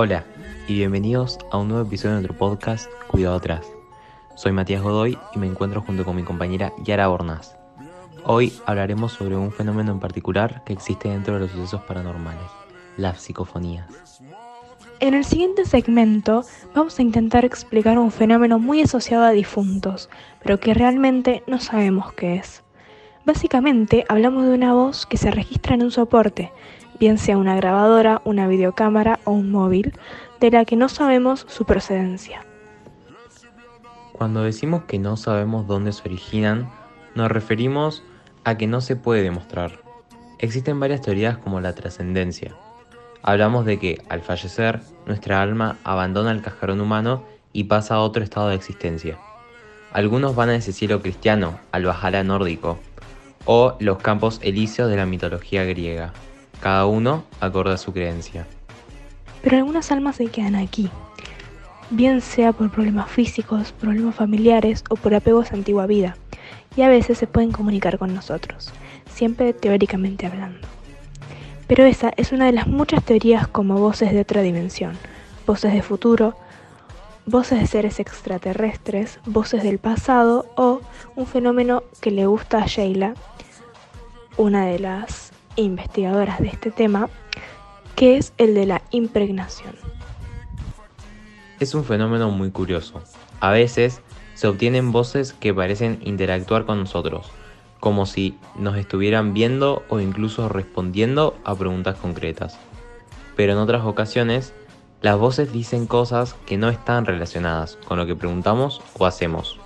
[0.00, 0.24] Hola
[0.68, 3.66] y bienvenidos a un nuevo episodio de nuestro podcast Cuidado Atrás.
[4.36, 7.56] Soy Matías Godoy y me encuentro junto con mi compañera Yara Bornaz.
[8.22, 12.48] Hoy hablaremos sobre un fenómeno en particular que existe dentro de los sucesos paranormales,
[12.96, 13.88] las psicofonías.
[15.00, 16.44] En el siguiente segmento
[16.74, 20.10] vamos a intentar explicar un fenómeno muy asociado a difuntos,
[20.42, 22.64] pero que realmente no sabemos qué es.
[23.24, 26.50] Básicamente hablamos de una voz que se registra en un soporte,
[26.98, 29.92] bien sea una grabadora, una videocámara o un móvil,
[30.40, 32.44] de la que no sabemos su procedencia.
[34.14, 36.72] Cuando decimos que no sabemos dónde se originan,
[37.14, 38.02] nos referimos
[38.42, 39.80] a que no se puede demostrar.
[40.40, 42.56] Existen varias teorías como la trascendencia.
[43.22, 48.22] Hablamos de que al fallecer, nuestra alma abandona el cascarón humano y pasa a otro
[48.22, 49.18] estado de existencia.
[49.92, 52.78] Algunos van a ese cielo cristiano, al Bajala nórdico,
[53.44, 56.12] o los campos elíseos de la mitología griega
[56.60, 58.46] cada uno acorde a su creencia.
[59.42, 60.90] Pero algunas almas se quedan aquí,
[61.90, 66.16] bien sea por problemas físicos, problemas familiares o por apegos a antigua vida,
[66.76, 68.70] y a veces se pueden comunicar con nosotros,
[69.08, 70.66] siempre teóricamente hablando.
[71.68, 74.96] Pero esa es una de las muchas teorías como voces de otra dimensión,
[75.46, 76.34] voces de futuro,
[77.26, 80.80] voces de seres extraterrestres, voces del pasado o
[81.14, 83.14] un fenómeno que le gusta a Sheila,
[84.38, 87.10] una de las investigadoras de este tema,
[87.96, 89.74] que es el de la impregnación.
[91.60, 93.02] Es un fenómeno muy curioso.
[93.40, 94.00] A veces
[94.34, 97.30] se obtienen voces que parecen interactuar con nosotros,
[97.80, 102.58] como si nos estuvieran viendo o incluso respondiendo a preguntas concretas.
[103.36, 104.52] Pero en otras ocasiones,
[105.00, 109.60] las voces dicen cosas que no están relacionadas con lo que preguntamos o hacemos.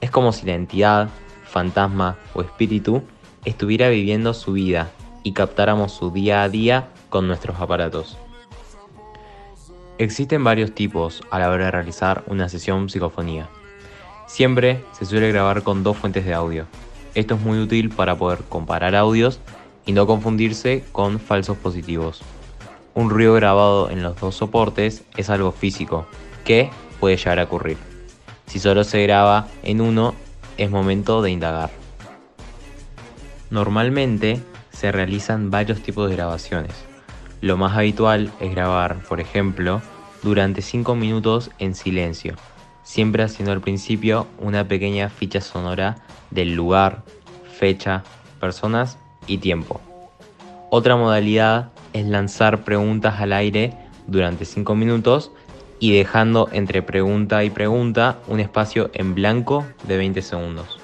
[0.00, 1.10] Es como si la entidad,
[1.44, 3.02] fantasma o espíritu
[3.44, 4.90] estuviera viviendo su vida
[5.22, 8.16] y captáramos su día a día con nuestros aparatos.
[9.98, 13.48] Existen varios tipos a la hora de realizar una sesión psicofonía.
[14.26, 16.66] Siempre se suele grabar con dos fuentes de audio.
[17.14, 19.40] Esto es muy útil para poder comparar audios
[19.84, 22.22] y no confundirse con falsos positivos.
[22.94, 26.06] Un ruido grabado en los dos soportes es algo físico,
[26.44, 27.76] que puede llegar a ocurrir.
[28.46, 30.14] Si solo se graba en uno,
[30.56, 31.70] es momento de indagar.
[33.50, 34.40] Normalmente
[34.72, 36.72] se realizan varios tipos de grabaciones.
[37.40, 39.82] Lo más habitual es grabar, por ejemplo,
[40.22, 42.36] durante 5 minutos en silencio,
[42.82, 45.96] siempre haciendo al principio una pequeña ficha sonora
[46.30, 47.02] del lugar,
[47.58, 48.02] fecha,
[48.40, 49.80] personas y tiempo.
[50.70, 53.74] Otra modalidad es lanzar preguntas al aire
[54.06, 55.30] durante 5 minutos
[55.78, 60.78] y dejando entre pregunta y pregunta un espacio en blanco de 20 segundos.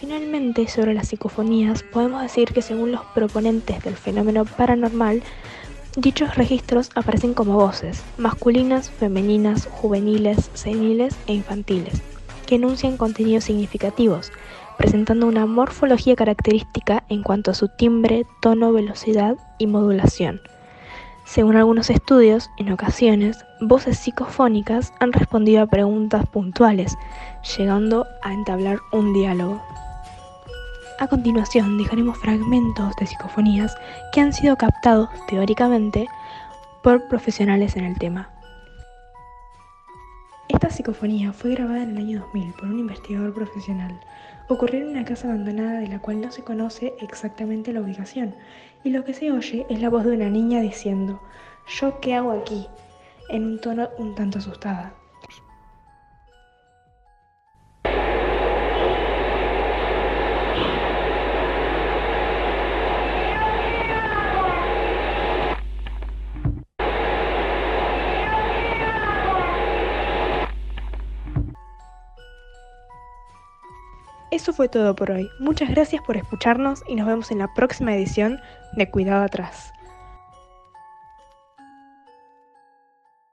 [0.00, 5.22] Finalmente, sobre las psicofonías, podemos decir que según los proponentes del fenómeno paranormal,
[5.96, 12.02] dichos registros aparecen como voces, masculinas, femeninas, juveniles, seniles e infantiles,
[12.46, 14.32] que enuncian contenidos significativos,
[14.76, 20.40] presentando una morfología característica en cuanto a su timbre, tono, velocidad y modulación.
[21.24, 26.96] Según algunos estudios, en ocasiones, voces psicofónicas han respondido a preguntas puntuales,
[27.56, 29.62] llegando a entablar un diálogo.
[30.98, 33.76] A continuación dejaremos fragmentos de psicofonías
[34.12, 36.06] que han sido captados teóricamente
[36.82, 38.30] por profesionales en el tema.
[40.48, 43.98] Esta psicofonía fue grabada en el año 2000 por un investigador profesional.
[44.48, 48.34] Ocurrió en una casa abandonada de la cual no se conoce exactamente la ubicación,
[48.84, 51.20] y lo que se oye es la voz de una niña diciendo,
[51.66, 52.68] ¿yo qué hago aquí?
[53.28, 54.92] en un tono un tanto asustada.
[74.34, 75.30] Eso fue todo por hoy.
[75.38, 78.40] Muchas gracias por escucharnos y nos vemos en la próxima edición
[78.72, 79.72] de Cuidado Atrás.